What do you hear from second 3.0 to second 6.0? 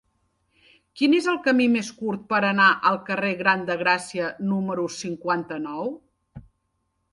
carrer Gran de Gràcia número cinquanta-nou?